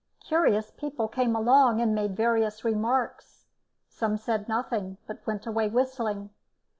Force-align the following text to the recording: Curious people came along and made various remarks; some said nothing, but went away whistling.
Curious 0.25 0.71
people 0.71 1.07
came 1.07 1.35
along 1.35 1.79
and 1.79 1.93
made 1.93 2.17
various 2.17 2.65
remarks; 2.65 3.45
some 3.87 4.17
said 4.17 4.49
nothing, 4.49 4.97
but 5.05 5.21
went 5.27 5.45
away 5.45 5.67
whistling. 5.67 6.31